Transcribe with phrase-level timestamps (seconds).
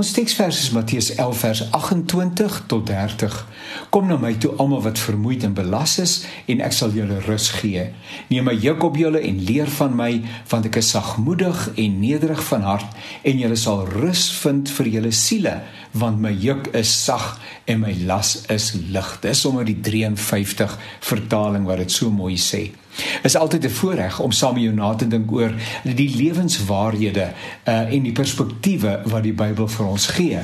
[0.00, 3.34] Ons teksvers is Matteus 11 vers 28 tot 30.
[3.92, 6.14] Kom na my toe almal wat vermoeid en belas is
[6.48, 7.82] en ek sal julle rus gee.
[8.32, 10.08] Neem my juk op julle en leer van my
[10.48, 12.96] want ek is sagmoedig en nederig van hart
[13.28, 15.58] en julle sal rus vind vir julle siele
[15.92, 17.34] want my juk is sag
[17.68, 19.16] en my las is lig.
[19.20, 20.80] Dis sommer die 53
[21.12, 22.70] vertaling wat dit so mooi sê
[23.22, 25.54] is altyd 'n voorreg om saam met jou na te dink oor
[25.84, 27.32] die lewenswaarhede
[27.64, 30.38] uh, en die perspektiewe wat die Bybel vir ons gee.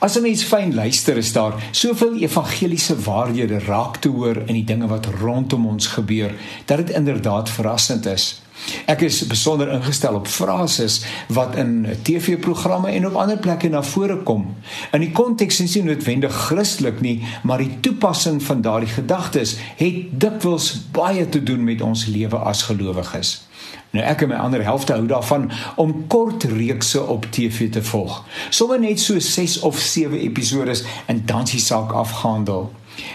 [0.00, 4.64] As 'n mens fyn luister, is daar soveel evangeliese waarhede raak te hoor in die
[4.64, 6.32] dinge wat rondom ons gebeur
[6.64, 8.42] dat dit inderdaad verrassend is.
[8.86, 14.16] Ek is besonder ingestel op frases wat in TV-programme en op ander plekke na vore
[14.16, 14.56] kom.
[14.92, 20.20] In die konteks is nie noodwendig Christelik nie, maar die toepassing van daardie gedagtes het
[20.20, 23.49] dikwels baie te doen met ons lewe as gelowiges.
[23.90, 28.24] Nou ek en my ander helfte hou daarvan om kort reekse op TV te volg.
[28.50, 32.70] Sommige net so 6 of 7 episode en dan is die saak afgehandel.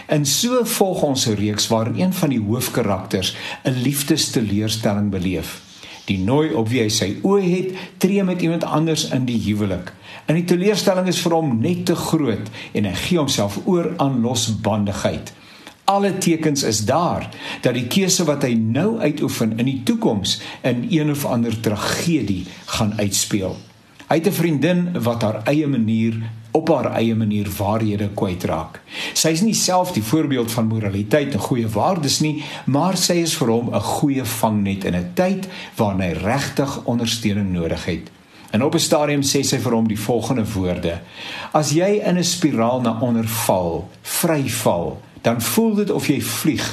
[0.06, 5.60] En so volg ons 'n reeks waarin een van die hoofkarakters 'n liefdesteleurstelling beleef.
[6.04, 9.92] Die nooi op wie hy sy oë het, tree met iemand anders in die huwelik.
[10.26, 14.20] En die teleurstelling is vir hom net te groot en hy gee homself oor aan
[14.20, 15.32] losbandigheid.
[15.86, 17.28] Alle tekens is daar
[17.62, 22.42] dat die keuse wat hy nou uitoefen in die toekoms in een of ander tragedie
[22.74, 23.54] gaan uitspeel.
[24.08, 26.18] Hy het 'n vriendin wat haar eie manier
[26.50, 28.80] op haar eie manier waarhede kwytraak.
[29.12, 33.36] Sy is nie self die voorbeeld van moraliteit en goeie waardes nie, maar sy is
[33.36, 38.10] vir hom 'n goeie vangnet in 'n tyd waarin hy regtig ondersteuning nodig het.
[38.50, 41.00] En op 'n stadium sê sy vir hom die volgende woorde:
[41.52, 46.66] As jy in 'n spiraal na onder val, vryval, dan voel dit of jy vlieg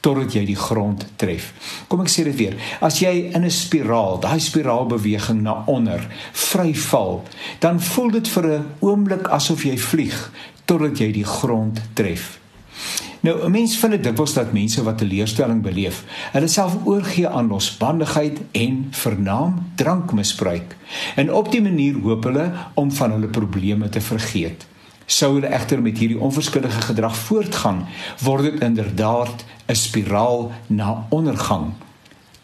[0.00, 1.50] totdat jy die grond tref.
[1.90, 2.54] Kom ek sê dit weer.
[2.78, 7.24] As jy in 'n spiraal, daai spiraalbeweging na onder, vryval,
[7.58, 10.30] dan voel dit vir 'n oomblik asof jy vlieg
[10.64, 12.38] totdat jy die grond tref.
[13.20, 17.28] Nou, 'n mens vind dit dikwels dat mense wat 'n leerstelling beleef, hulle self oorgee
[17.28, 20.76] aan losbandigheid en vernaam drankmisbruik.
[21.16, 24.66] En op dié manier hoop hulle om van hulle probleme te vergeet.
[25.06, 27.84] Sou hulle egter met hierdie onverskillige gedrag voortgaan,
[28.20, 31.72] word dit inderdaad 'n spiraal na ondergang.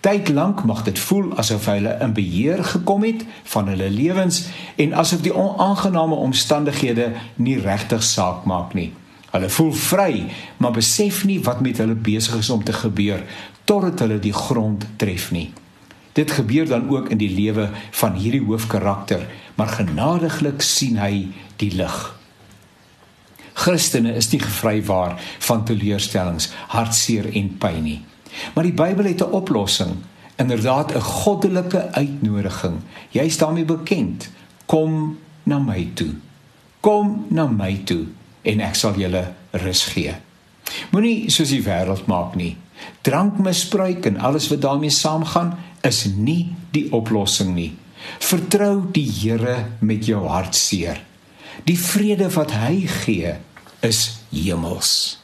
[0.01, 4.47] Tyd lank mag dit voel asof hulle in beheer gekom het van hulle lewens
[4.77, 8.93] en asof die onaangename omstandighede nie regtig saak maak nie.
[9.31, 13.23] Hulle voel vry, maar besef nie wat met hulle besig is om te gebeur
[13.65, 15.53] totdat hulle die grond tref nie.
[16.13, 19.23] Dit gebeur dan ook in die lewe van hierdie hoofkarakter,
[19.55, 22.22] maar genadiglik sien hy die lig.
[23.53, 28.01] Christene is nie gevrywaar van teleurstellings, hartseer en pyn nie.
[28.55, 29.97] Maar die Bybel het 'n oplossing,
[30.37, 32.81] inderdaad 'n goddelike uitnodiging.
[33.11, 34.31] Jy is daarmee bekend.
[34.67, 36.15] Kom na my toe.
[36.81, 38.07] Kom na my toe
[38.43, 40.15] en ek sal julle rus gee.
[40.91, 42.57] Moenie soos die wêreld maak nie.
[43.01, 47.73] Drankmisbruik en alles wat daarmee saamgaan is nie die oplossing nie.
[48.19, 51.03] Vertrou die Here met jou hartseer.
[51.65, 53.35] Die vrede wat hy gee
[53.81, 55.19] is hemels.